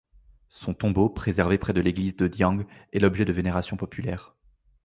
[0.49, 4.33] Son tombeau, préservé près de l’église de Diang, est l’objet de vénération populaire.